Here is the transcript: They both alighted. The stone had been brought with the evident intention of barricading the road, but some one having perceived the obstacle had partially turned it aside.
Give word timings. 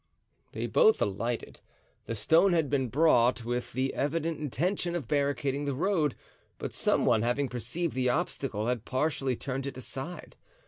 They 0.53 0.65
both 0.65 0.99
alighted. 0.99 1.59
The 2.07 2.15
stone 2.15 2.53
had 2.53 2.71
been 2.71 2.89
brought 2.89 3.45
with 3.45 3.73
the 3.73 3.93
evident 3.93 4.39
intention 4.39 4.95
of 4.95 5.07
barricading 5.07 5.65
the 5.65 5.75
road, 5.75 6.15
but 6.57 6.73
some 6.73 7.05
one 7.05 7.21
having 7.21 7.47
perceived 7.47 7.93
the 7.93 8.09
obstacle 8.09 8.65
had 8.65 8.83
partially 8.83 9.35
turned 9.35 9.67
it 9.67 9.77
aside. 9.77 10.35